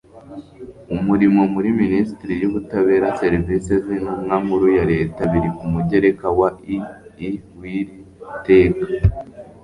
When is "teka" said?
8.45-8.85